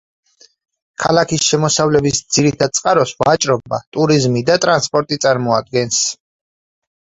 [1.01, 6.03] ქალაქის შემოსავლების ძირითად წყაროს ვაჭრობა, ტურიზმი და ტრანსპორტი წარმოადგენს.